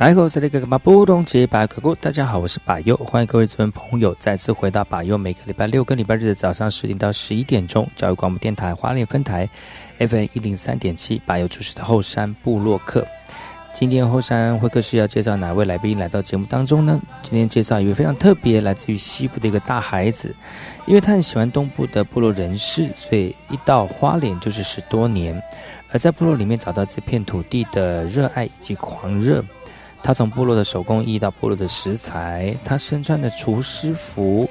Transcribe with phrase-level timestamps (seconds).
[0.00, 9.46] 来后是那个马布隆杰百可古，大家好，我是百佑，欢迎各位尊位朋友再次回到百佑每个礼拜六跟礼拜日的早上十点到十一点钟，教育广播电台花莲分台
[9.98, 13.06] FM 一零三点七，百佑主持的后山部落客。
[13.74, 16.98] 今天后山会客室要介绍哪位来宾来到节目当中呢？
[17.20, 20.34] 今天介绍一位非常特别，来自于西部的一个大孩子，
[20.86, 25.38] 因为他很喜欢东部的部落人士，所以一到花莲就是十多年，
[25.92, 29.44] 而在部落里面找到这片土地的热爱以及狂热。
[30.02, 34.48] 他从部落的手工艺到部落的食材，他身穿的厨师服，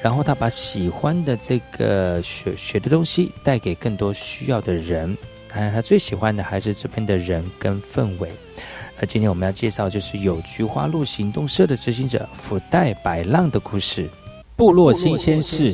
[0.00, 5.16] 然后他把喜欢的这个学学的东西带给更多需要的人。
[5.48, 8.30] 他最喜欢的还是这边的人跟氛围。
[8.98, 14.08] 而今天我们要介绍就是有菊花路行动社的执行者福袋白浪的故事，
[14.56, 15.72] 部落新鲜事。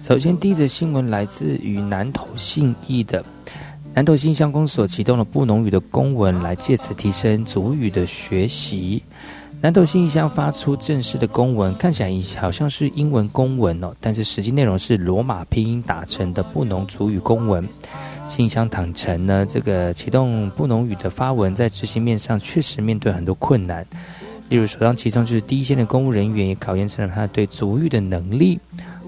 [0.00, 3.24] 首先，第一则新闻来自于南投信义的
[3.94, 9.00] 南投信乡公所启动了布农语的公文，来借此提升族语的学习。
[9.60, 17.68] 南投信义乡发出正式的公文，看起来好像是英文公文哦，但是实际内容是罗马拼音打成的布农族语公文。
[18.30, 23.84] 信乡坦诚呢，这个启动布农语的发文，在执行面上确实面对很多困难，
[24.48, 28.60] 例如首当其冲就是第一线的公务人员也考验成了他对族语的能力。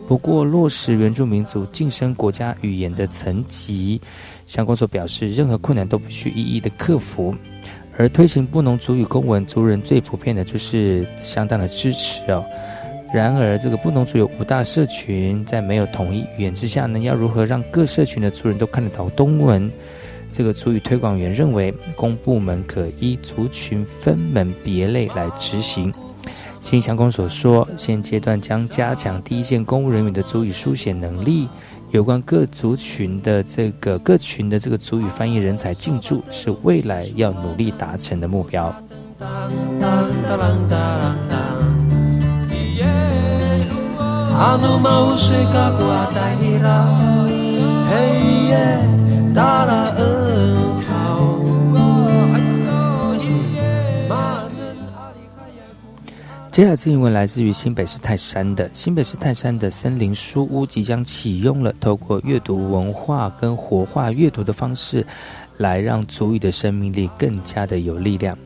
[0.09, 4.01] 不过落实原住民族晋升国家语言的层级，
[4.45, 7.33] 相关所表示，任何困难都必须一一的克服。
[7.97, 12.45] 而推行布农族语公文，族人最普遍的就是相当的支持哦。
[13.13, 19.71] 然而，这个不农族有五大社群，在没有统一语言之下呢，要如何让各社群的族人都看得懂东文？
[20.33, 25.93] 这个族语推广员认为，公部门可依族群分门别类来执行。
[26.59, 31.49] 新强公所说，现阶段将加强第一线公务人员的族语书写能力。
[31.91, 38.75] 有关各族群的这个各群的这个族语翻译人才进驻，是未来要努力达成的目标。
[56.51, 65.07] 接下来新闻来自于新北市泰山的新北市泰山的森林书屋即将启用了，透过阅读文化跟活化阅读的方式，
[65.57, 68.37] 来让足语的生命力更加的有力量。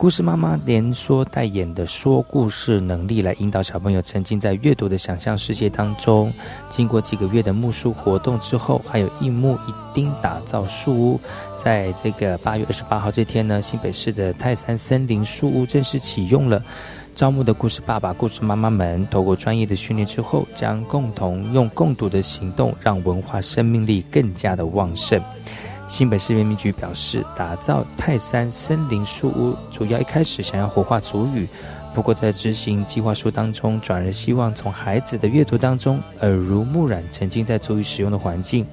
[0.00, 6.32] 故事妈妈连说带演的说故事能力，来引导小朋友沉浸在阅读的想象世界当中。
[6.70, 11.20] 经过几个月的木树活动之后，还有一木一丁打造树屋。
[11.54, 16.64] 在这个八月二十八号这天呢，新北市的泰山森林树屋正式启用了。
[17.14, 25.22] 招募的故事爸爸、故事妈妈们，透过专业的训练之后，将共同用共读的行动，让文化生命力更加的旺盛。
[25.90, 31.48] 新北市人民局表示，打造泰山森林树屋，主要一开始想要活化祖语，
[31.92, 38.64] 不过在执行计划书当中，转而希望从孩子的阅读当中耳濡目染，沉浸在祖语使用的环境。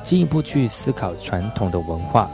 [0.00, 2.30] 进一步去思考传统的文化，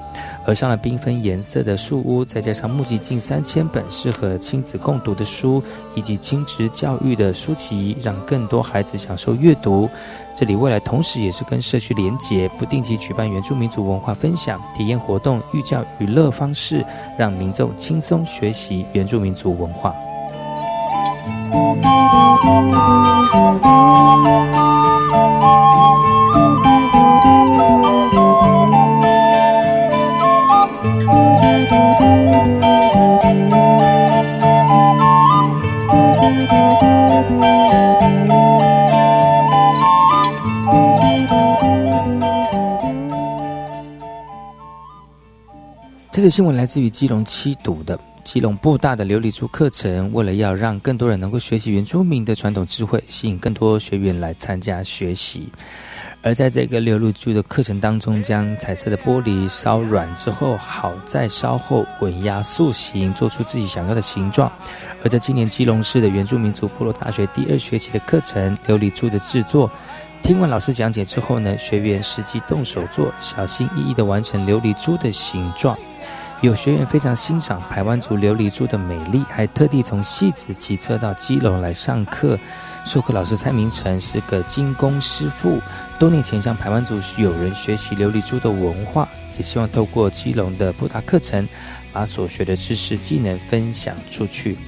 [0.47, 5.63] 而上了缤纷颜色的树屋，再加上募集近三千本适合亲子共读的书，
[5.95, 9.89] 以及亲职教育的书籍，让更多孩子享受阅读。
[10.37, 16.85] 这里未来同时也是跟社区连结，不定期举办原住民族文化分享体验活动、寓教娱乐方式，
[17.17, 19.95] 让民众轻松学习原住民族文化。
[46.15, 55.49] 这则新闻来自于基隆七堵的基隆布大的琉璃珠课程，为了要让更多人能够学习原住民的传统智慧，吸引更多学员来参加学习。
[56.23, 64.51] 而在这个琉璃珠的课程当中，将彩色的玻璃烧软之后，好在稍后稳压塑形，做出自己想要的形状。
[65.03, 69.69] 而在今年基隆市的原住民族部落大学第二学期的课程琉璃珠的制作，
[70.23, 75.77] 听完老师讲解之后呢，学员实际动手做，小心翼翼地完成琉璃珠的形状。
[76.45, 82.39] 有学员非常欣赏台湾族琉璃珠的美丽，还特地从戏子骑车到基隆来上课。
[82.85, 85.59] 授课老师蔡明成是个精工师傅，
[85.99, 89.09] 多年前向台湾族友人学习琉璃珠的文化，
[89.39, 91.49] 也希望透过基隆的布达课程，
[91.95, 94.59] 把所学的知识技能分享出去。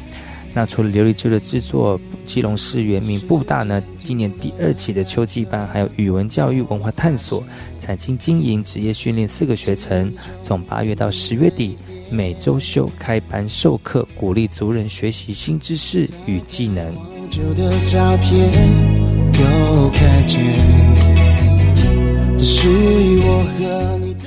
[0.56, 7.44] 那除了琉璃珠的制作，基隆市原名布大呢，今年第二期的秋季班还有语文教育、文化探索、
[7.78, 10.10] 产经经营、职业训练四个学程，
[10.42, 11.76] 从八月到十月底，
[12.10, 16.90] 每周休开班授课，鼓励族人学习新知识与技能。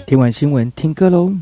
[0.06, 1.34] 听完新闻，听歌喽。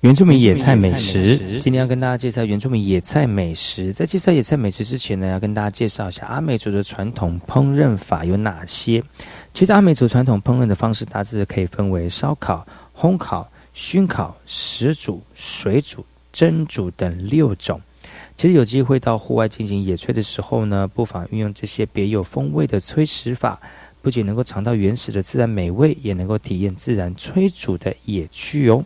[0.00, 3.92] 原住民野菜美食，今天要跟大家介绍原住民野菜美食。
[3.92, 9.04] 在介绍野菜美食之前呢，要跟大家介绍一下阿美族的传统烹饪法有哪些。
[9.52, 12.66] 其实阿美族传统烹饪的方式大致可以分为烧烤、
[12.98, 16.02] 烘烤、熏烤、石煮、水煮、
[16.32, 17.78] 蒸煮等六种。
[18.38, 23.60] 其实有机会到户外进行野炊的时候呢，不妨运用这些别有风味的炊食法，
[24.00, 28.82] 不仅能够尝到原始的自然美味，也能够体验自然炊煮的野趣哦。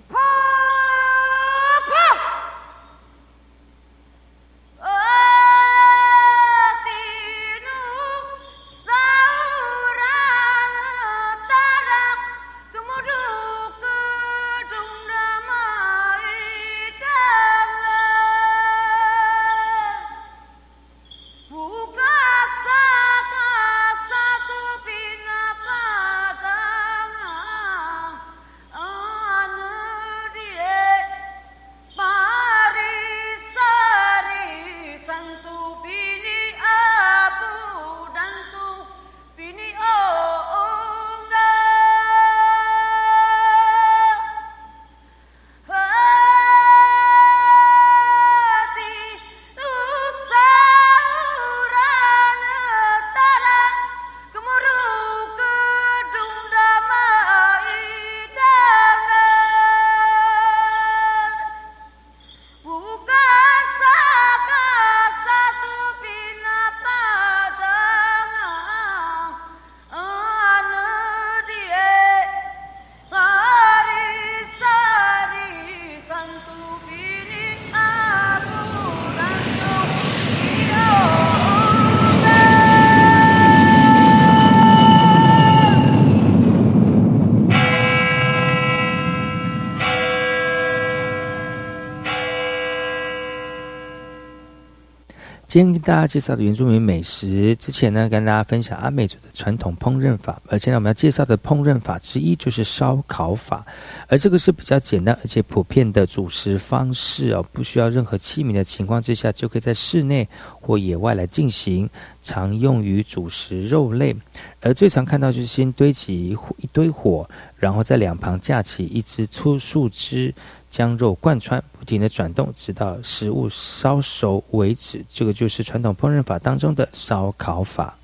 [95.55, 103.65] 今天跟大家介绍的原住民美食之前呢，跟大家分享阿美族的传统烹饪法，而现在我们要介绍的烹饪法之一就是烧烤法，
[104.09, 110.29] 而这个是比较简单而且普遍的主食方式哦，不需要任何器皿的情况之下，就可以在室内
[110.61, 111.89] 或野外来进行，
[112.21, 114.13] 常用于主食肉类，
[114.61, 120.35] 而最常看到就是先堆起一堆火，然后在两旁架起一支粗树枝。
[120.75, 125.05] 将肉贯穿，不停的转动，直到食物烧熟为止。
[125.09, 127.97] 这个就是传统烹饪法当中的烧烤法。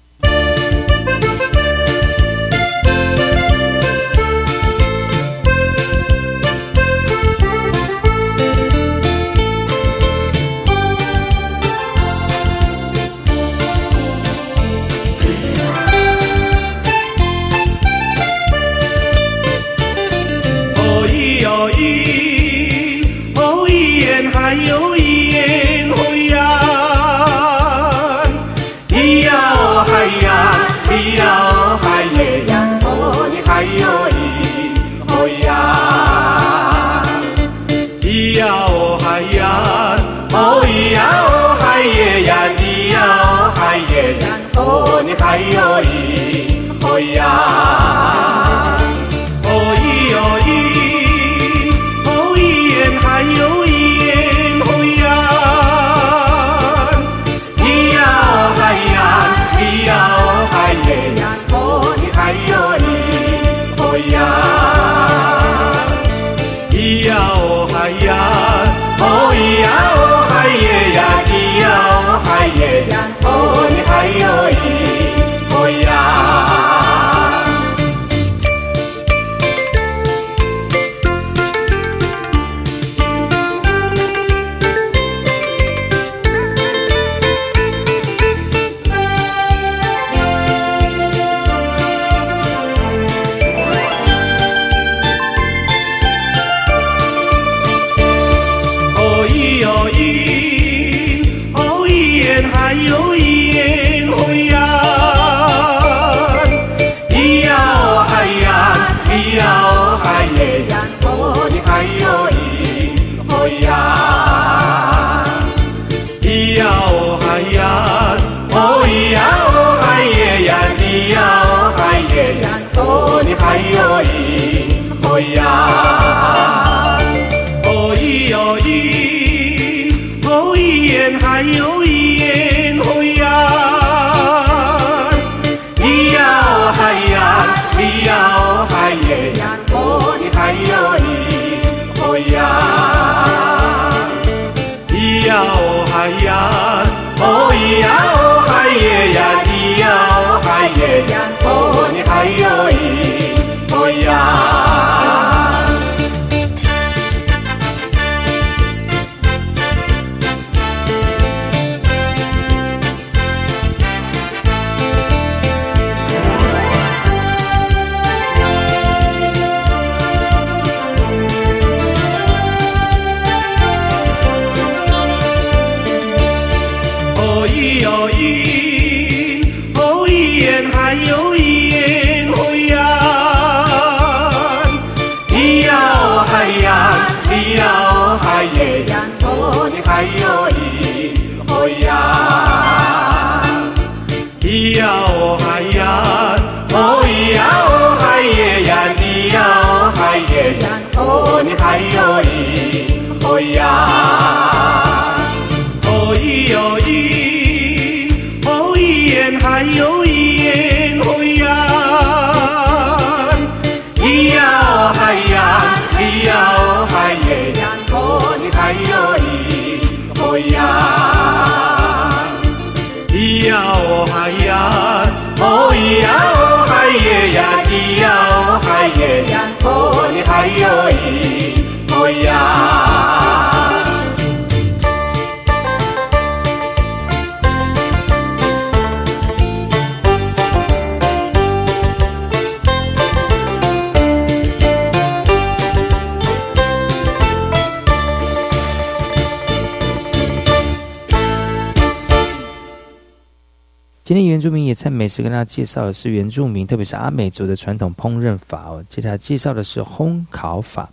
[254.80, 258.82] 菜美食跟大家介绍的是原住民，特别是阿美族的传统烹饪法哦。
[258.88, 260.88] 接下来介绍的是烘烤法，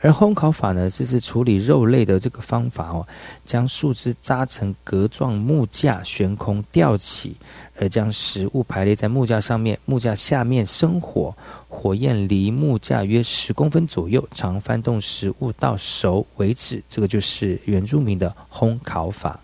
[0.00, 3.06] 而烘烤法呢，就是处理肉类的这个方法哦，
[3.44, 7.36] 将树枝扎成格状木架，悬空吊起，
[7.78, 11.36] 而将食物排列在木架上面，木架下面生火，
[11.68, 16.82] 火焰离木架约十公分左右，常翻动食物到熟为止。
[16.88, 19.38] 这个就是原住民的烘烤法。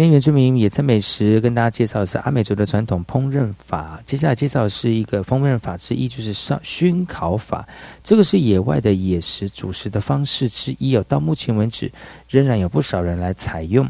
[0.00, 4.02] 今天原住民野餐美食跟大家介绍的是阿美族的传统烹饪法。
[4.06, 7.68] 接下来介绍的是一个烹饪法之一，就是烧熏烤法。
[8.02, 11.04] 这个是野外的野食主食的方式之一哦。
[11.06, 11.92] 到目前为止，
[12.30, 13.86] 仍然有不少人来采用，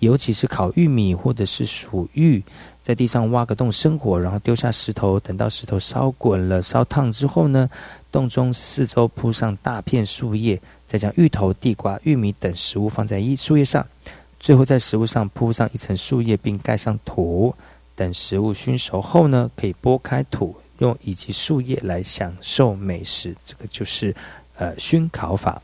[0.00, 2.42] 尤其是烤玉米或者是薯芋，
[2.82, 7.66] 在地上挖个洞生火，然后丢下石头，等到石头烧滚了、烧烫之后呢，
[8.12, 10.60] 洞中四周铺上大片树叶。
[10.84, 13.84] 再将芋头、地瓜、玉米等食物放在一树叶上，
[14.46, 17.52] 最后在食物上铺上一层树叶，并盖上土。
[17.96, 23.34] 等食物熏熟后呢，可以拨开土，用以及树叶来享受美食。
[23.44, 24.14] 这个就是，
[24.54, 25.60] 呃，熏烤法。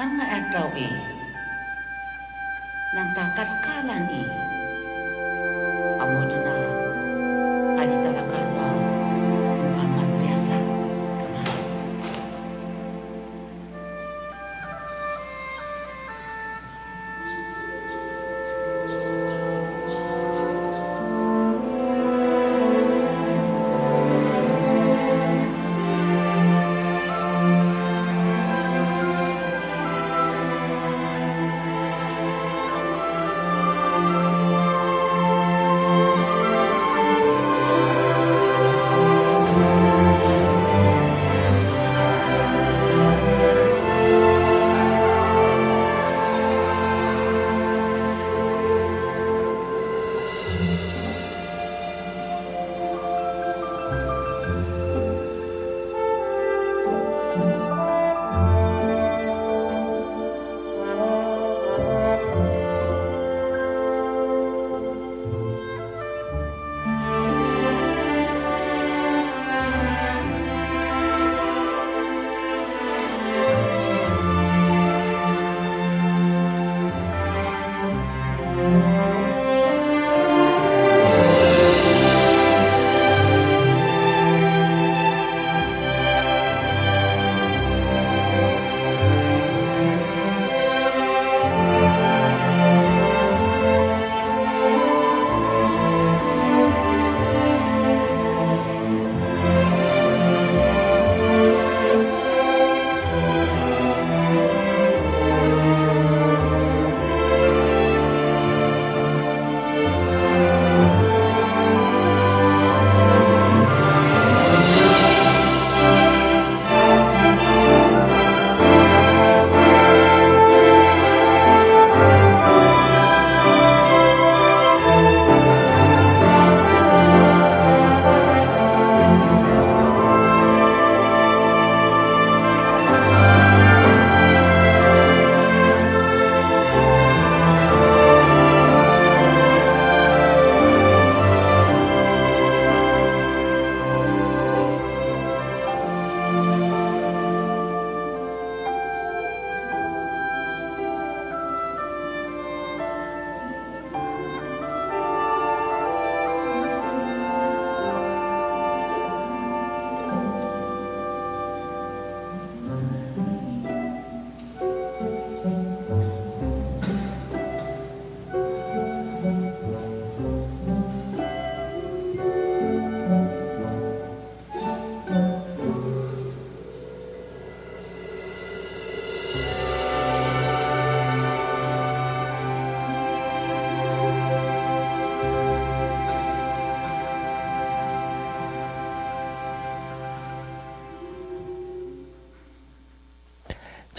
[0.00, 0.88] hanga atau i.
[2.96, 4.24] Nang takat kalan i.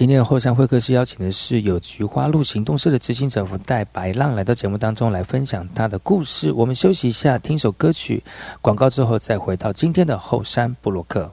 [0.02, 6.52] 今天的后山会客室邀请的是有菊花路行动社的执行者福袋白浪来到节目当中来分享他的故事。
[6.54, 8.24] 我们休息一下，听首歌曲，
[8.62, 11.32] 广告之后再回到今天的后山布洛克。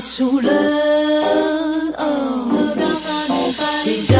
[0.00, 0.50] 输了，
[3.82, 4.19] 是这个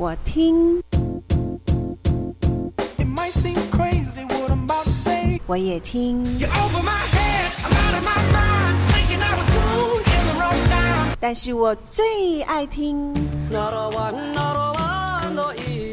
[0.00, 0.80] 我听，
[5.46, 6.24] 我也听，
[11.18, 13.12] 但是我最爱听。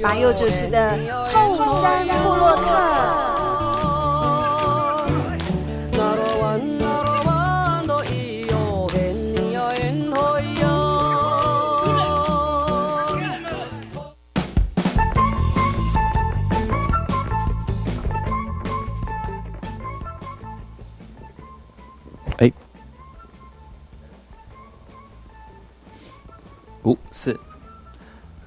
[0.03, 0.99] 马佑主持的
[1.33, 3.34] 后山部落克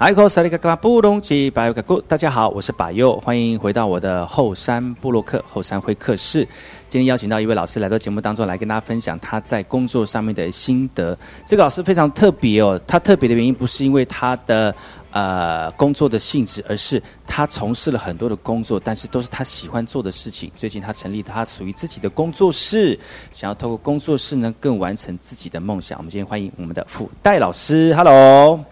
[0.01, 0.07] 大
[2.17, 6.47] 家好，我是巴佑，欢迎回到我的后山部落克后山会客室。
[6.89, 11.19] 今天邀请到一位老师来到节目当中来跟大家分享他在工作上面的心得。
[11.45, 14.73] 这个老师非常特别哦，他特别的原因不是因为他的
[15.11, 20.49] 呃工作的性质，而是他从事了很多的工作，但是都是他喜欢做的事情。
[20.57, 22.97] 最近他成立他属于自己的工作室，
[23.33, 25.99] 想要透过工作室呢更完成自己的梦想。
[25.99, 28.65] 我们今天欢迎我们的福戴老师，Hello。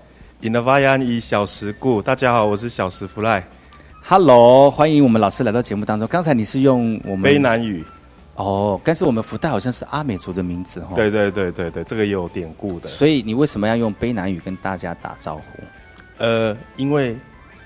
[0.43, 3.43] I n n o v a y a n 以小时故，大家好，我是小时 fly。
[4.05, 6.07] Hello，欢迎我们老师来到节目当中。
[6.07, 7.83] 刚才你是用我们卑南语
[8.35, 10.89] 哦，但是我们福袋好像是阿美族的名字哦。
[10.95, 12.89] 对对对对对，这个也有典故的。
[12.89, 15.43] 所以你为什么要用卑南语跟大家打招呼？
[16.19, 17.17] 呃，因为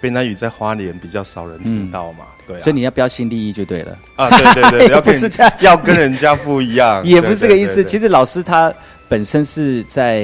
[0.02, 3.96] 卑南语在花莲比较少人听到嘛，对、啊，所以你要标新立异就对了。
[4.16, 7.84] 啊，对对对，要 不是这样，要跟人家不一样， 也不是这个意思。
[7.84, 8.72] 其实老师他
[9.08, 10.22] 本身是在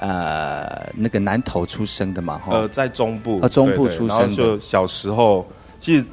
[0.00, 4.36] 呃那个南投出生的嘛，呃，在中部，呃，中部出生的。
[4.36, 5.46] 就小时候，
[5.80, 6.04] 其实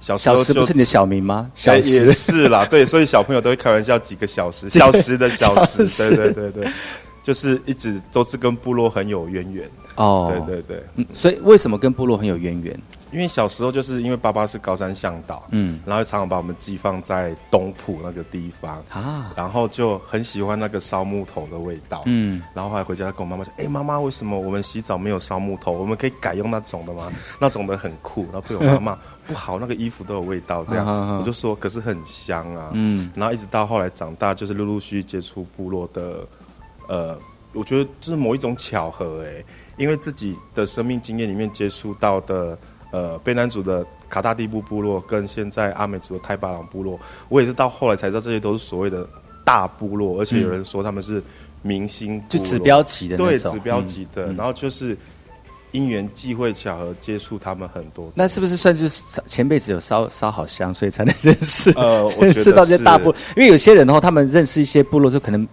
[0.00, 1.50] 小小时不是你的小名吗？
[1.54, 6.72] 小时也是啦，对，所以小朋友都会开玩笑，几个小时， 小时的小时，对对对对，
[7.26, 9.68] 就是一直都是跟部落很有渊源。
[9.96, 12.78] 哦，对对对，嗯，所以为什么跟部落很有渊源？
[13.10, 25.72] 因为小时候就是因为爸爸是高山向导，嗯，然后常常把我们寄放在东埔那个地方啊，然后就很喜欢那个烧木头的味道，嗯，然后后来回家跟我妈妈说，哎，妈妈，为什么我们洗澡没有烧木头？
[25.72, 27.10] 我们可以改用那种的吗？
[27.40, 30.86] 那种的很酷，然后被我妈妈不好，那个衣服都有味道，这样，
[31.18, 36.26] 我就说，可是很香啊，嗯，然后一直到后来长大，就是陆陆续续接触部落的，
[36.88, 37.18] 呃，
[37.52, 39.44] 我觉得这是某一种巧合，哎。
[39.78, 42.56] 因为自己的生命经验里面接触到的，
[42.92, 49.06] 呃，卑南族的卡大地部部落跟现在阿美族的泰巴朗部落，我也是到后来才知道这些都是所谓的
[49.44, 51.22] 大部落，而且有人说他们是
[51.60, 54.32] 明星，就指标级的对，指标级的。
[54.32, 54.96] 然后就是
[55.72, 61.70] 因缘际会巧合接触他们很多，那是不是算就是前辈子有烧烧好香，所以才能认识？
[61.72, 65.46] 呃，认识到这些大部，因为有些人的话，他们认识一些部落就可能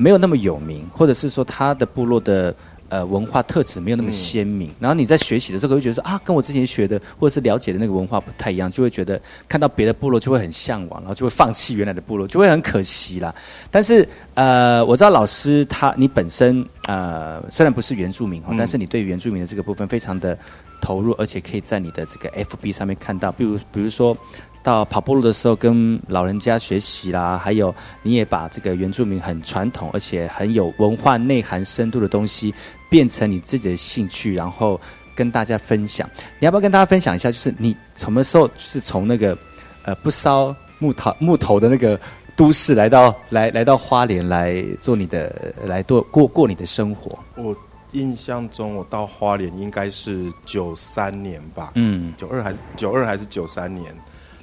[0.00, 2.54] 没有那么有名，或者是说他的部落的。
[2.90, 13.32] 呃，文化特质没有那么鲜明，然后你在学习的时候会觉得说啊，跟我之前学的或者是了解的那个文化不太一样，就会觉得看到别的部落就会很向往，然后就会放弃原来的部落，就会很可惜啦。
[13.70, 20.36] 但是呃，我知道老师他你本身呃虽然不是原住民哦，但是你对原住民的这个部分非常的
[20.80, 24.18] 投入，而且可以在你的这个 FB 上面看到，比如比如说。
[24.62, 32.54] 到跑步路的时候，跟老人家学习啦，还有你也把这个原住民很传统而且很有文化内涵深度的东西，
[32.88, 34.80] 变成你自己的兴趣，然后
[35.14, 36.08] 跟大家分享。
[36.38, 37.30] 你要不要跟大家分享一下？
[37.30, 39.36] 就是你什么时候是从那个
[39.84, 41.98] 呃不烧木头木头的那个
[42.36, 47.18] 都市来到来来到花莲来做你的来过过过你的生活？
[47.36, 47.56] 我
[47.92, 51.72] 印象中，我到花莲应该是九三年吧？
[51.74, 53.92] 嗯，九二还是九二还是九三年？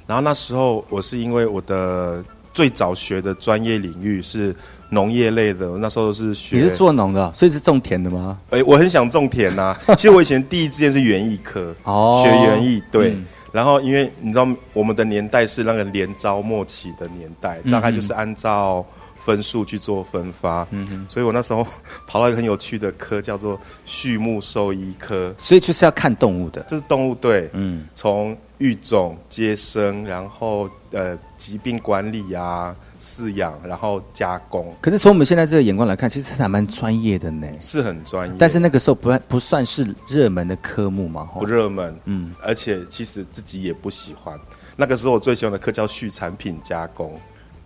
[0.08, 4.56] 然后那时候我是因为我的最早学的专业领域是
[4.88, 8.40] 农业类的，那时候是学你是做农的，所以是种田的吗？
[8.48, 9.76] 哎，我很想种田呐。
[9.98, 13.14] 其实我以前第一志愿是园艺科，哦，学园艺对。
[13.52, 18.84] 然后因为你知道我们的年代是那个连招末期的年代，大概就是按照
[19.18, 21.66] 分数去做分发，嗯，所以我那时候
[22.08, 28.34] 跑到一个很有趣的科，叫做畜牧兽医科，所以就是要看动物的，这是动物对，嗯，从。
[28.58, 34.74] 育种、接生，然后呃疾病管理啊、饲养，然后加工。
[34.80, 37.46] 可是从我们现在这个眼光来看，其实还蛮专业的呢。
[37.60, 41.28] 是很专业，但是那个时候不不算是热门的科目嘛？
[41.34, 44.38] 不热门，嗯，而且其实自己也不喜欢。
[44.76, 47.18] 那个时候我最喜欢的课叫畜产品加工。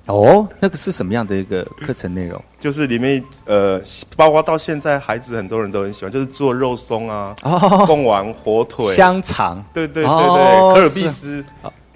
[0.07, 2.43] 哦，那个是什么样的一个 课程内容？
[2.59, 3.81] 就是里面呃，
[4.17, 7.37] 包括到现在孩子很多人都很喜欢，就是做肉松啊，
[7.87, 11.45] 贡丸、火腿、香肠，对对对对，科尔必斯，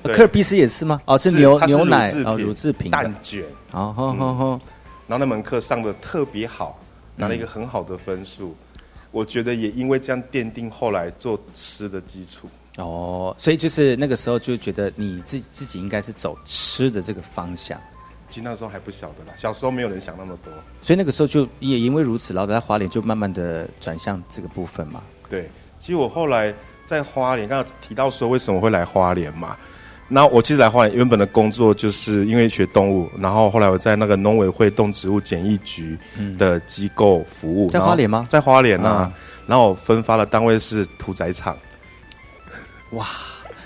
[0.04, 1.00] 科尔必斯也是吗？
[1.04, 4.60] 哦，是牛牛奶哦，乳制品、蛋卷，哦吼吼吼，
[5.08, 6.78] 然后那门课上的特别好，
[7.16, 8.54] 拿了一个很好的分数，
[9.10, 12.48] 我觉得也因为这样奠定后来做吃的基础。
[12.76, 17.80] 哦，所以就是那个时候就觉得你自自己应该是走吃的这个方向。
[18.28, 20.52] 其实那时候还不晓得啦，小时候没有人想那么多，
[20.82, 25.00] 所以那个时候就也因为如此，然后在花莲就慢慢的转向这个部分嘛。
[25.28, 25.48] 对，
[25.78, 26.52] 其实我后来
[26.84, 29.56] 在花莲，刚刚提到说为什么会来花莲嘛，
[30.08, 35.96] 那我其实来花莲原本的工作就是因为学动物，然后后来我在那个农委会动植物检疫局
[36.36, 38.24] 的机构服务，在花莲吗？
[38.28, 39.12] 在花莲啊，
[39.46, 41.56] 然后分发的单位是屠宰场。
[42.90, 43.06] 哇。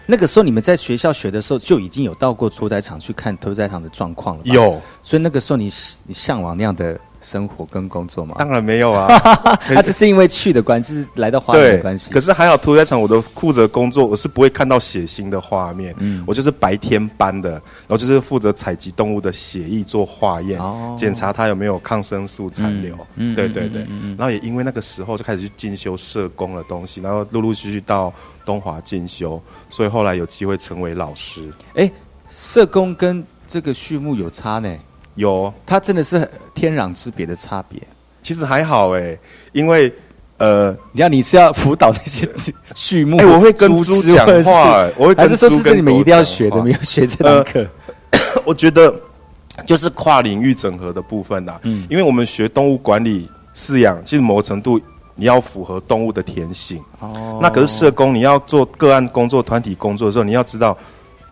[0.07, 4.43] 那个时候你们在学校学的时候就已经有到过屠宰场去看屠宰场的状况了。
[4.45, 5.71] 有，所以那个时候你
[6.07, 8.37] 你向往那样的生活跟工作吗？
[8.39, 9.07] 当然没有啊，
[9.75, 12.11] 他只是因为去的关系，是来到花莲的关系。
[12.11, 15.95] 可是还好，屠宰场我的负责工作，我是不会看到血腥的画面。
[15.99, 20.61] 嗯，我就是白天班的，然后就是负责采集动物的血液做化验，
[20.97, 22.97] 检查它有没有抗生素残留。
[23.17, 23.87] 嗯，对对对。
[24.17, 28.13] 然后也因为那个时候就开始去进修社工的东西，然后陆陆续续到
[28.45, 31.53] 东华进修，所以后来有机会成为老师。
[31.75, 31.91] 哎，
[32.31, 34.75] 社工跟这个畜牧有差呢？
[35.21, 37.81] 有，它真的是天壤之别的差别。
[38.23, 39.17] 其实还好哎，
[39.53, 39.91] 因为
[40.37, 42.29] 呃，你要你是要辅导那些
[42.75, 47.67] 畜牧，哎，我会跟猪讲话，我会跟猪跟你们一定要学的，没有学这堂课。
[48.45, 48.95] 我觉得
[49.67, 51.59] 就是跨领域整合的部分呐。
[51.63, 54.81] 嗯，因为我们学动物管理饲养，其实某个程度
[55.15, 56.79] 你要符合动物的天性。
[56.99, 60.77] 哦，那可是社工，你要做个案工作、团体工作的时候，你要知道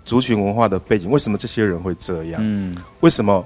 [0.07, 2.41] 族群文化的背景，为什么这些人会这样？
[2.43, 3.45] 嗯，为什么？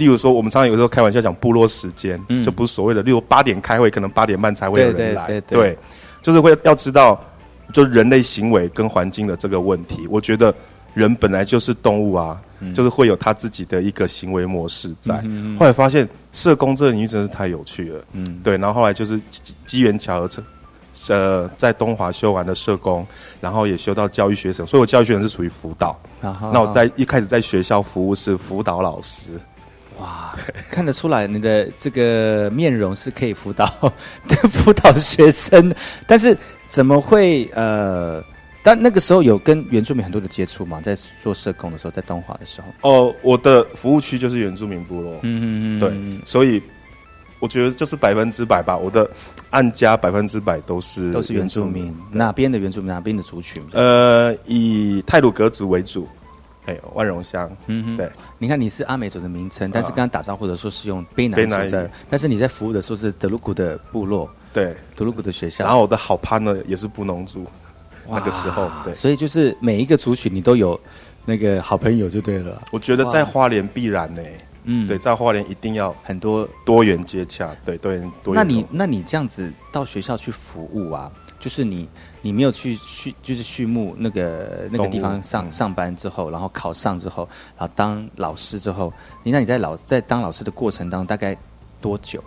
[0.00, 5.38] 例如说，我们常常有时候开玩笑讲部落时间，就不是所谓的，例如八点开会，可能八点半才会有人来。
[5.42, 5.76] 对，
[6.22, 7.22] 就是会要知道，
[7.70, 10.08] 就人类行为跟环境的这个问题。
[10.08, 10.54] 我觉得
[10.94, 12.40] 人本来就是动物啊，
[12.74, 15.22] 就是会有他自己的一个行为模式在。
[15.58, 18.00] 后来发现社工这个领域真是太有趣了。
[18.14, 18.56] 嗯，对。
[18.56, 19.20] 然后后来就是
[19.66, 20.42] 机缘巧合，成
[21.10, 23.06] 呃，在东华修完的社工，
[23.38, 25.96] 然后也修到教育学生，所以我教育学生是属于辅导。
[26.22, 29.40] 那我在一开始在学校服务是辅导老师。
[30.00, 30.34] 哇，
[30.70, 33.66] 看得出来你的这个面容是可以辅导
[34.50, 35.72] 辅导学生，
[36.06, 36.36] 但是
[36.66, 38.22] 怎么会呃？
[38.62, 42.68] 但那个时候有跟原住民很多的接触嘛，在做社工的时候，在东华的时候。
[42.82, 46.62] 哦，我的服务区就是原住民部落，嗯嗯嗯，对，所以
[47.38, 49.10] 我觉得就是百分之百吧，我的
[49.48, 53.62] 按家百分之百都是都是原住民，哪边的原住民，哪边的族群？
[53.72, 56.06] 呃，以泰鲁格族为主。
[56.70, 58.08] 哎，万荣乡，嗯，对，
[58.38, 67.44] 你看你是阿美族的名称，但是刚刚打招呼的时候是用卑南族的，但是你在服务的时候是德鲁古的部落，对，德鲁古的学校，然后我的好潘呢也是布农族，
[68.08, 70.78] 那个时候，对，所以就是每一个族群你都有
[71.24, 72.62] 那个好朋友就对了。
[72.70, 74.22] 我觉得在花莲必然呢，
[74.64, 76.48] 嗯，对，在花莲一定要很多。
[76.64, 78.42] 多元接洽，对，多元多元。
[78.42, 81.10] 那你那你这样子到学校去服务啊？
[81.40, 81.88] 就是你，
[82.22, 88.92] 你没有去畜，就是畜牧那个那个地方上上班之后，然后考上之后，然后当老师之后，
[89.22, 91.36] 你那你在老在当老师的过程当中大概
[91.80, 92.22] 多久？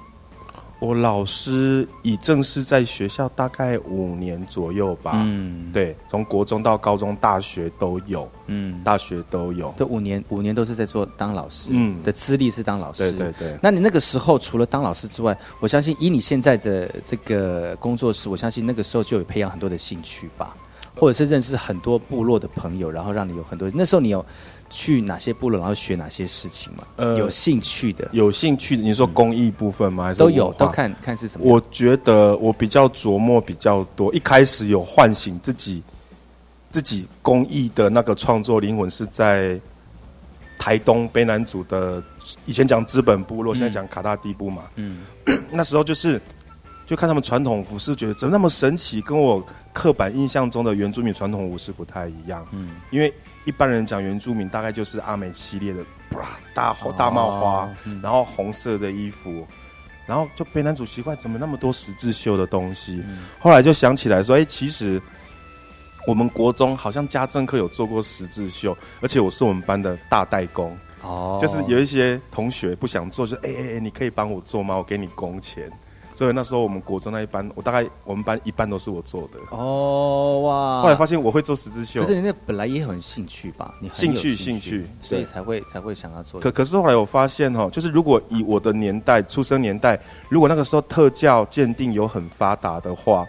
[0.84, 13.58] 我老师已正式在学校大概五年左右吧，嗯，对，从国中到高中、大学都有，嗯，大学都有，这五年五年都是在做当老师，嗯，的资历是当老师，对对对。
[13.64, 20.54] 那你那个时候除了当老师之外，我相信以你现在的这个工作室，我相信那个时候就有培养很多的兴趣吧，
[20.98, 24.26] 或者是认识很多部落的朋友，然后让你有很多那时候你有。
[24.76, 26.84] 去哪些部落，然后学哪些事情嘛？
[26.96, 30.06] 呃，有兴趣的，有兴趣的，你说公益部分吗？
[30.06, 31.46] 还是都有，都看看是什么？
[31.46, 34.12] 我觉得我比较琢磨比较多。
[34.16, 35.84] 一开始有唤醒自己，
[36.72, 39.62] 自己公益的那个创作灵魂是在
[40.58, 42.02] 台东卑南族的，
[42.48, 44.64] 以前讲资本部落，现在讲卡大地部嘛。
[44.78, 45.04] 嗯，
[45.54, 46.20] 那时候就是
[46.88, 52.44] 就看他们传统服饰，觉得怎么那么神奇，跟我刻板印象中的原住民传统服饰不太一样。
[52.54, 53.14] 嗯，因为。
[53.46, 55.84] 一般人讲原住民，大概就是阿美系列的，
[56.54, 57.70] 大大帽花，
[58.02, 59.46] 然后红色的衣服，
[60.06, 63.04] 然后就被男主奇怪，怎么那么多十字绣的东西？
[63.40, 65.02] 后来就想起来说，哎，其实
[66.08, 74.76] 我们国中好像家政课有做过十字绣，而且我是我们班的大代工，哦，就是有一些同学不想做，就哎哎哎，你可以帮我做吗？
[74.76, 75.72] 我给你工钱。
[76.16, 79.40] 所以那时候我们国中那一班，我大概我们班一半都是我做的。
[79.50, 80.82] 哦哇！
[80.82, 82.02] 后来发现我会做十字绣。
[82.02, 83.74] 可是你那本来也很兴趣吧？
[83.80, 86.40] 你兴趣兴趣，所以才会才会想要做。
[86.40, 90.00] 可可是后来我发现哈，就是如果以我的年代出生年代，
[90.30, 93.26] 如果那个时候特教鉴定有很发达的话，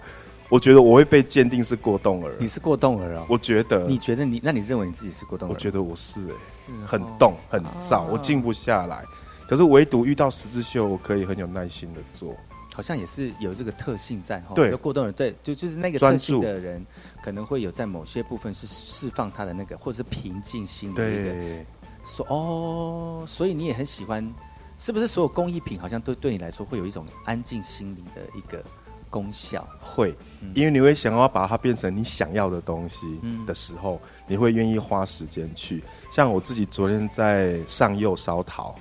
[0.50, 2.34] 我觉得我会被鉴定是过动儿。
[2.38, 3.24] 你是过动儿啊？
[3.28, 3.86] 我觉得。
[3.86, 4.40] 你觉得你？
[4.44, 5.52] 那你认为你自己是过动儿？
[5.52, 9.02] 我觉得我是哎，是很动很躁，我静不下来。
[9.48, 12.34] 可是唯独遇到十字绣，我可以很有耐心的做。
[12.74, 16.84] 好像也是有这个特性在哈，对，过动人对，就就是那个特性的人，
[17.22, 21.64] 可能会有在某些部分是释放他的那个，或者是平静心的一个。
[22.04, 24.28] 说哦，所以你也很喜欢，
[24.76, 28.60] 是不是所有工艺品好像都对你来说会有一种安静心灵的一个
[29.08, 29.64] 功效？
[29.80, 30.12] 会，
[30.56, 35.80] 因为你会想要把它变成你想要的东西的时候，你会愿意花时间去。
[36.10, 38.74] 像我自己昨天在上釉烧陶，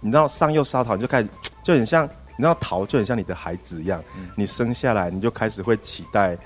[0.00, 1.28] 你知道上釉烧陶你就开始
[1.62, 2.10] 就很像。
[2.38, 4.00] 你知道桃就很像你的孩子一样，
[4.36, 6.38] 你生下来你就开始会期待，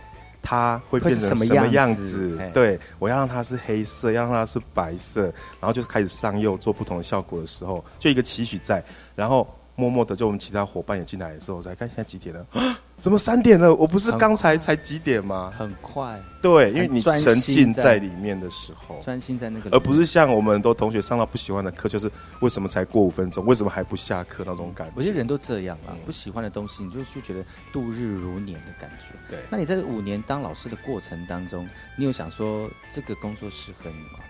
[0.42, 2.38] 它会变成什么样子？
[2.54, 5.24] 对，我要让它是黑色，要让它是白色，
[5.60, 8.82] 然后就开始上釉做不同的效果的时候，就一个期许在。
[9.14, 9.46] 然后
[9.82, 12.46] 默默的，就我们其他伙伴也进来的时候，我才看现在几点了？
[13.00, 13.74] 怎么三点了？
[13.74, 15.52] 我不是刚才才几点吗？
[15.58, 16.20] 很快。
[16.40, 22.08] 对，因为你沉浸在里面的时候，专心在那个，而不是像我们很多同学上到不喜欢的课，就是
[22.38, 23.44] 为什么才过五分钟？
[23.44, 24.92] 为什么还不下课那种感觉？
[24.94, 29.16] 我觉得人都这样啊，不喜欢的东西，你就就觉得度日如年的感觉。
[29.28, 31.68] 对，那你在五年当老师的过程当中，
[31.98, 34.20] 你有想说这个工作适合你吗？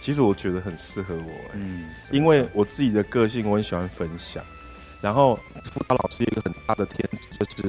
[0.00, 4.42] 其实我觉得很适合我，嗯，因为我自己的个性，我很喜欢分享。
[5.00, 5.38] 然后
[5.70, 7.68] 辅导老师有一个很大的天职，就是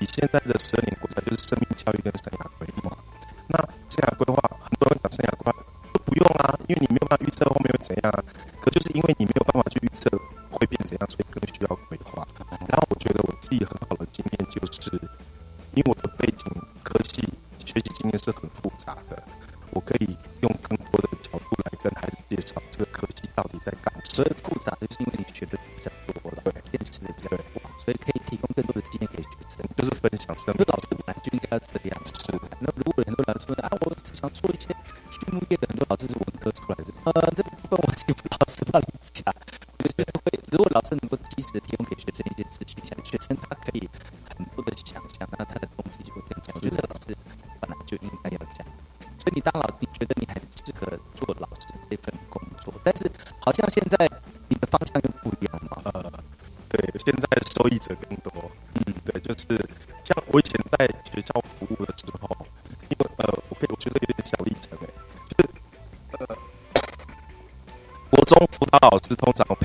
[0.00, 2.96] 以现在的十二年国家，就是生命教育跟生涯规划。
[3.48, 3.56] 那
[3.88, 5.56] 生涯规划，很多人讲生涯规划
[5.92, 8.24] 都不用啊，因为你没有办法预测后面会怎样。
[8.60, 10.10] 可就是因为你没有办法去预测
[10.50, 12.26] 会变怎样，所以更需要规划。
[12.68, 13.77] 然后我觉得我自己很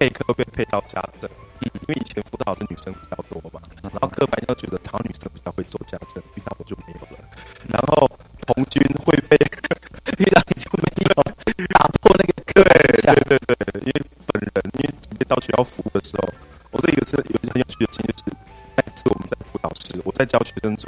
[0.03, 1.29] 配课会被配到家政，
[1.61, 6.21] 嗯，因为以前辅导是女生比较多嘛，然后刻板印象觉得好像女生比较会做家政，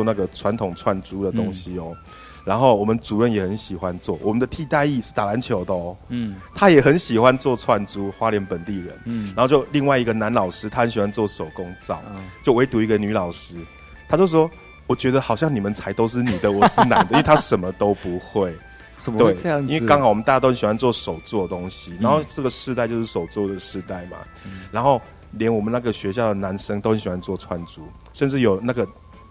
[0.06, 1.93] 那个传统串珠的东西哦。
[2.45, 5.97] 然后我们主任也很喜欢做，我们的替代役是打篮球的哦。
[6.10, 8.95] 嗯，他也很喜欢做串珠，花莲本地人。
[9.06, 11.99] 嗯，然后就另外一个男老师，他很喜欢做手工皂，
[12.43, 13.58] 就唯独一个女老师，
[14.08, 14.47] 他就说
[14.86, 18.56] ：“我觉得好像你们才都是女的，我是男的，因为他什么都不会。
[19.01, 19.68] ”怎么会这样？
[19.68, 24.18] 因为刚好我们大家都很喜欢做手做的东西，然后这个世代就是手做的世代嘛。
[24.72, 25.01] 然后。
[25.38, 27.82] 连我们那个学校的男生都很喜欢做串珠，
[28.14, 28.88] 甚至有那个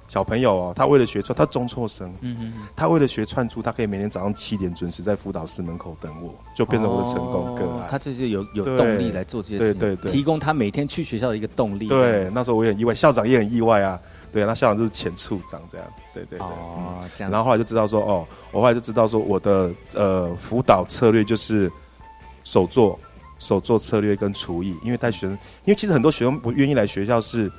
[0.07, 7.89] 小朋友哦，他为了学串，他中辍生，嗯嗯，他为了学串珠，他可以每天早上七点准时在辅导室门口等我，就变成我的成功个案。
[7.91, 11.89] 他就是有有动力来做这些事情，对对对，提供他每天去学校的一个动力。
[11.89, 13.99] 对，那时候我也很意外，校长也很意外啊。
[14.33, 16.47] 对，那校长就是前处长这样，对对对。
[16.47, 17.31] 哦，这样。
[17.31, 21.71] 然后后来就知道说，哦，我后来就知道说，我的呃辅导策略就是
[22.45, 22.99] 手做。
[23.41, 25.33] 手做策略跟厨艺，因为带学生，
[25.65, 27.51] 因为其实很多学生不愿意来学校是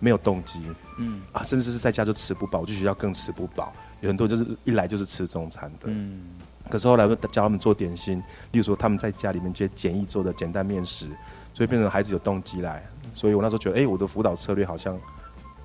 [0.00, 0.60] 没有动机，
[0.98, 3.72] 嗯啊，甚至是在家就吃不饱，去学校更吃不饱。
[4.00, 6.22] 有很多就是一来就是吃中餐的，嗯。
[6.68, 8.18] 可是后来教他们做点心，
[8.52, 11.06] 例如说他们在家里面这些简易做的简单面食，
[11.52, 12.82] 所以变成孩子有动机来。
[13.12, 14.98] 所以我那时候觉得，哎，我的辅导策略好像。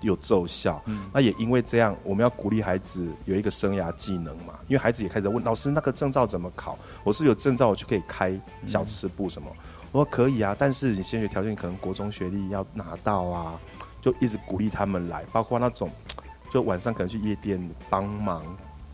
[0.01, 4.57] 有奏效，那也因为这样，我们要鼓励孩子有一个生涯技能嘛。
[4.69, 6.79] 因为孩子也开始问老师，那个证照怎么考？
[7.03, 8.31] 我是有证照，我就可以开
[8.65, 9.51] 小吃部什么？
[9.91, 13.59] 我说可以啊，但是你先学条件可能国中学历要拿到啊，
[14.01, 15.91] 就一直鼓励他们来，包括那种
[16.51, 18.43] 就晚上可能去夜店帮忙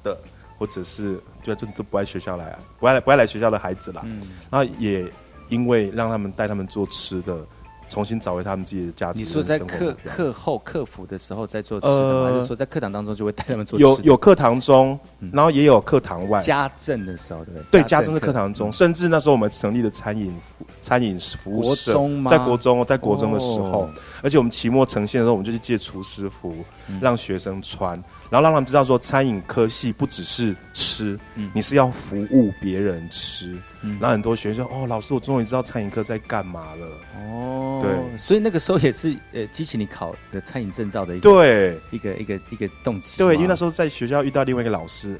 [0.03, 0.17] 的，
[0.57, 4.05] 或者是就就都不爱学校来啊，不爱不爱来学校的孩子啦。
[4.49, 5.09] 然后也
[5.49, 7.45] 因为让他们带他们做吃的。
[7.87, 9.19] 重新找回他们自己的价值。
[9.19, 13.79] 你说在课课后客服的时候在做吃的，还是说在课堂当中就会带他们做？
[13.79, 14.99] 有有课堂中，
[15.31, 16.39] 然后也有课堂外。
[16.39, 17.81] 家政的时候，对不对？
[17.81, 20.33] 对，家政是课堂中，甚至那时候我们成立的餐饮
[20.81, 21.93] 餐饮服务社，
[22.29, 23.89] 在国中，在国中的时候，
[24.21, 26.55] 而且我们期末呈现的时候，我们就去借厨师服
[26.99, 27.91] 让学生穿，
[28.29, 30.55] 然后让他们知道说，餐饮科系不只是
[30.95, 31.19] 吃，
[31.53, 33.57] 你是要服务别人吃。
[33.81, 36.87] 然后很多学生哦，老师，我终于知道餐饮课在干嘛了。
[37.19, 43.17] 哦，对，所以那个时候也是呃激起你考的餐饮证照的一个对一个一个一个动机。
[43.17, 45.19] 对，因为那时候在学校遇到另外一个老师，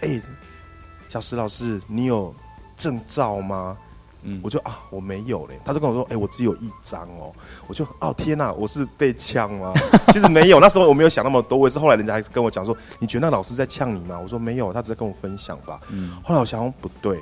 [0.00, 0.20] 哎，
[1.08, 2.34] 小石老师，你有
[2.76, 3.76] 证照吗？
[4.22, 5.58] 嗯，我就啊，我没有嘞。
[5.64, 7.32] 他就跟我说，哎，我只有一张哦。
[7.66, 9.72] 我就哦天哪，我是被呛吗？
[10.12, 11.58] 其实没有，那时候我没有想那么多。
[11.58, 14.18] 我也是后来人家还跟我讲说，你觉得那老师在呛你吗？
[14.22, 15.80] 我说没有，他只是跟我分享吧。
[15.90, 17.18] 嗯，后来我想不对。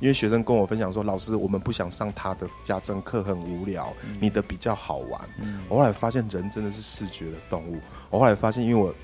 [0.00, 3.86] 因为学生跟我分享说：“老师，我们不想上他的家政课，很无聊。
[4.18, 7.78] 你的比较好玩。”嗯我后来发现，人真的是视觉的动物。
[8.08, 8.94] 我后来发现，因为我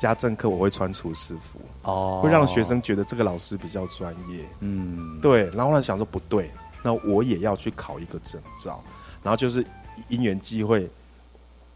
[0.00, 4.44] 家政课我会穿厨师服，哦，会让学生觉得这个老师比较专业。
[4.58, 5.44] 嗯，对。
[5.50, 6.50] 然后后来想说不对，
[6.82, 8.82] 那我也要去考一个证照。
[9.22, 9.64] 然后就是
[10.08, 10.88] 因缘际会，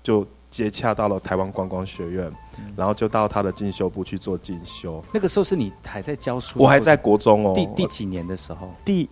[0.03, 2.33] 就接洽到了台湾观光学院，
[2.77, 5.05] 然后就到他的进修部去做进修。
[5.13, 7.53] 那个时候是你还在教书，我还在国中哦。
[7.55, 8.75] 第第几年的时候？
[8.85, 9.09] 第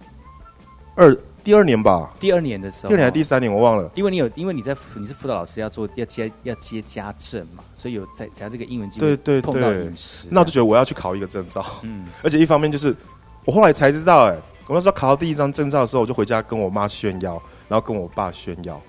[0.97, 2.13] 二第二年吧。
[2.19, 3.91] 第二年的时候，第二年还是第三年我忘了。
[3.95, 11.65] 因为你有，因为你在你是辅导老师，要做要接要接家政嘛，所以有在在这个英文机对对碰到饮食，那我就觉得我要去考一个证照。
[11.83, 12.97] 嗯，而且一方面就是
[13.45, 14.37] 我后来才知道，哎，
[14.67, 18.81] 我那时候考到第一张证照的时候，我就回家跟我妈炫耀，然后跟我爸炫耀，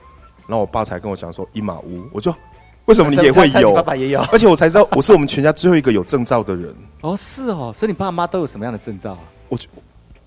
[0.48, 2.34] 然后我爸才跟我讲说一马屋，我就
[2.86, 3.74] 为什么你也会有？
[3.74, 6.74] 爸爸也有，而且我才知道我是我们全家最后一个有证照的人。
[7.02, 9.20] 哦，是哦，所以你爸妈都有什么样的证照啊？
[9.50, 9.58] 我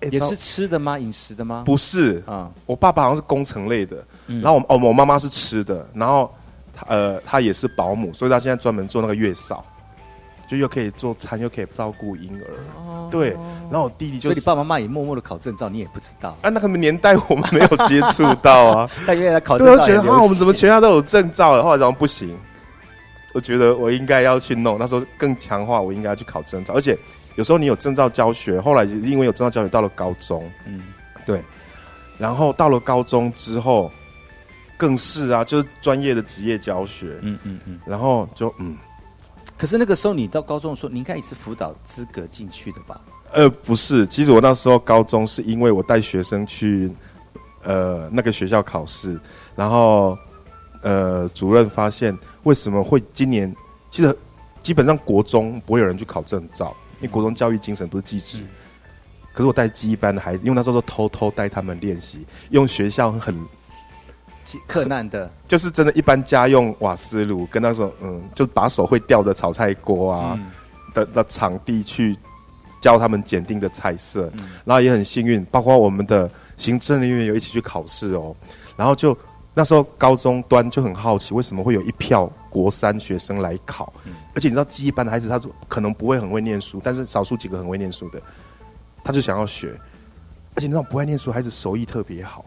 [0.09, 0.97] 也是吃的吗？
[0.97, 1.63] 饮食的吗？
[1.65, 6.33] 不是啊，我爸爸好像是工程类的，然后我哦，我妈妈是吃的，然后
[6.73, 9.65] 他呃，她也是保姆，所以她现在专门做那个月嫂，
[10.47, 12.47] 就又可以做餐，又可以照顾婴儿。
[12.77, 13.29] 哦，对，
[13.69, 16.37] 然后我弟弟就，所以你爸爸妈妈也默默的考证照，你也不知道。
[16.41, 21.61] 啊，那个年代我们没有接触到啊， 但因为他考证照，觉得啊，我们怎么全家都有证照？
[21.61, 22.37] 后来然后不行，
[23.33, 26.97] 我觉得我应该要去弄，那时候更强化，我应该要去考证照，而且。
[27.35, 30.83] 有时候你有证照教学，后来因为有证照教学，到了高中，嗯，
[31.25, 31.41] 对，
[32.17, 33.89] 然后到了高中之后，
[34.75, 38.75] 更是啊，就是专业的职业教学，嗯嗯嗯，然后就嗯，
[39.59, 43.01] 可是那个时候你到高中的时候，你应该也是辅导资格进去的吧？
[43.33, 46.89] 呃，不是，其实我那时候高中是因为我带学生去
[47.63, 49.19] 呃那个学校考试，
[49.57, 50.17] 然后
[50.81, 53.53] 呃主任发现为什么会今年，
[53.91, 54.17] 其实
[54.63, 56.73] 基本上国中不会有人去考证照。
[57.01, 58.39] 因为国中教育精神不是机制，
[59.33, 63.35] 可是我带记忆班的孩子，因为那时候偷偷带他们练习，用学校很
[64.67, 70.39] 困难的，就是真的，一般家用瓦斯炉跟那种嗯，就把手会掉的炒菜锅啊
[70.93, 72.17] 的的场地去
[72.81, 74.31] 教他们检定的菜色，
[74.65, 78.35] 然后也很幸运，包括我们的行政人员有一起去考试哦，
[78.77, 79.17] 然后就
[79.53, 82.31] 那时候高中端就很好奇，为什么会有一票。
[82.51, 83.93] 国三学生来考，
[84.33, 88.19] 而且你知道，记忆班的孩子，他说可能不会很会念书，但是少数几个很会念书的，
[89.03, 89.79] 他就想要学。
[90.55, 92.43] 而且那种不爱念书孩子手艺特别好，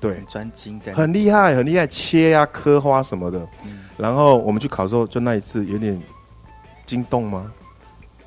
[0.00, 3.40] 对，专精，很厉害，很厉害，切呀、刻花什么的。
[3.96, 6.00] 然后我们去考的时候，就那一次有点
[6.86, 7.50] 惊动吗？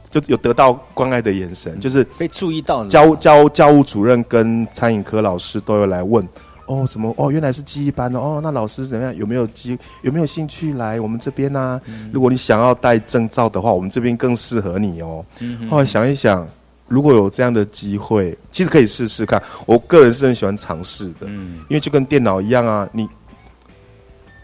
[0.10, 2.86] 就有得到关爱的眼神，就是被注意到。
[2.88, 6.28] 教教教务主任跟餐饮科老师都有来问。
[6.68, 7.14] 哦，怎么？
[7.18, 8.42] 哦，原来是记忆班的哦。
[8.44, 9.16] 那老师怎么样？
[9.16, 9.80] 有没有机？
[10.02, 11.80] 有没有兴趣来我们这边呢？
[12.12, 15.26] 如果你想要带证照的话，我们这边更适合你哦。
[15.70, 16.46] 后来想一想，
[16.92, 19.42] 如果有这样的机会，其实可以试试看。
[19.66, 23.08] 我个人是很喜欢尝试的，嗯，因为就跟电脑一样啊，你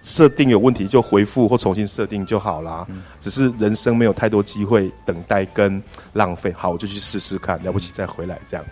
[0.02, 2.88] 设定有问题就回复或重新设定就好啦。
[3.20, 5.84] 只是人生没有太多机会等待跟
[6.14, 8.66] 浪费，好，我就去试试看，了不起再回来这样。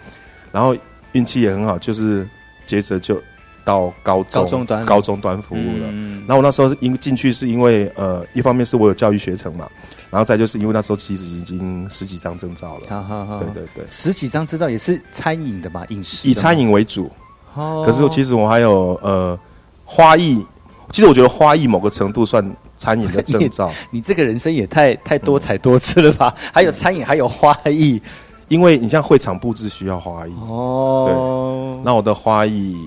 [0.54, 0.74] 然后
[1.12, 2.28] 运气也很好，就是
[2.66, 3.22] 接着就。
[3.66, 5.88] 到高中高中端高中端服务了，
[6.28, 9.68] 然后我那时候是因进去是因为呃，一方面是我有教育学程嘛，
[10.12, 17.10] 然后再就是因为那时候其实已经十几张证照了，对对对，十几张证照也是餐饮的嘛，饮食以餐饮为主，
[17.56, 19.38] 可是其实我还有呃
[19.84, 20.46] 花艺，
[20.92, 26.32] 其实我觉得花艺某个程度算餐饮的证照， 你这个人生也太太多彩多姿了吧？
[26.54, 28.00] 还有餐饮，还有花艺，
[28.48, 30.34] 因为你像会场布置需要花艺。
[30.48, 32.78] 哦，对，那我的花艺。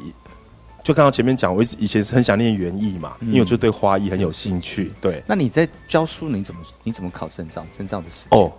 [0.89, 4.91] 就看到前面讲，我以前是很想念园艺嘛，因为我就对花艺很有兴趣。
[5.03, 7.62] 对，那你在教书，你怎么你怎么考证照？
[7.76, 8.39] 证照的时间？
[8.39, 8.51] 哦，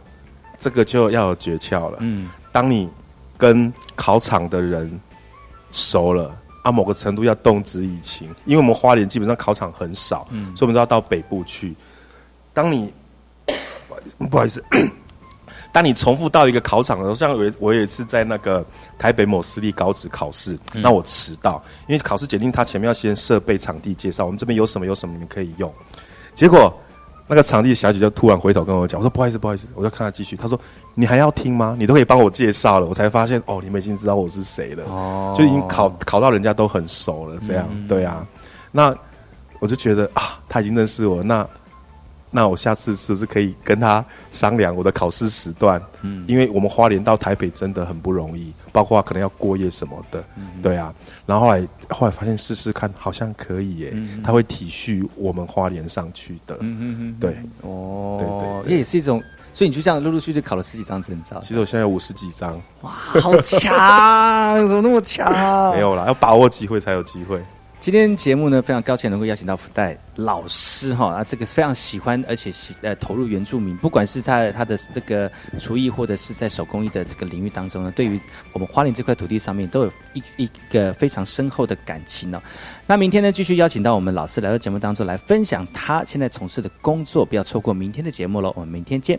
[0.59, 1.97] 这个就要有诀窍了。
[2.01, 2.87] 嗯，当你
[3.35, 4.99] 跟考场的人
[5.71, 11.73] 熟了，啊，某个程度要动之以情，因为我们花莲基本上考场很少，嗯，所以我们都要到北部去。
[12.53, 12.93] 当你
[14.29, 14.63] 不好意思。
[15.71, 18.65] 当你重复到一个考场的时候，像我我有一次在那个
[18.97, 25.71] 台北某私立高职考试，那我迟到，因为考试检定他前面要先设备场地介绍，我们这边有什么有什么你们可以用。
[26.33, 26.75] 结果
[27.27, 30.59] 那个场地小姐就突然回头跟我讲，我说不好意思不好意思，我就看她继续，她说
[30.95, 31.75] 你还要听吗？
[31.77, 38.25] 你都可以帮我介绍了，我才发现哦，你们已经知道我是谁了，哦，就已经考考到人家都很熟了，这样对啊，
[38.71, 38.95] 那
[39.59, 41.47] 我就觉得啊，他已经认识我那。
[42.31, 45.81] 那我下次是不是可以跟他商量我的考试时段？
[46.01, 50.93] 嗯，因为我们花莲到台北真的很不容易，包括可能要过夜什么的，嗯对啊。
[51.25, 59.21] 然后后来后来发现试试看好像可以耶，他会体恤我们花莲上去的，嗯嗯嗯，对，哦，对对，也是一种，
[59.53, 61.39] 所以你就这样陆陆续续考了十几张证照。
[61.41, 65.31] 其实我现在有五十几张，哇，好强，怎么那么强？
[65.73, 67.41] 没有啦，要把握机会才有机会。
[67.79, 78.19] 今天节目呢，非常高兴能够邀请到福袋老师哈，啊，这个是非常喜欢而且喜呃投入原住民，不管是在他的这个厨艺或者是在手工艺的这个领域当中呢，对于
[78.51, 82.41] 我们花莲这块土地上面都有一一个非常深厚的感情哦。
[82.85, 88.51] 那明天呢，继续邀请到我们老师来到节目当中来分享他现在从事的工作，不要错过明天的节目喽。
[88.57, 89.17] 我们明天见。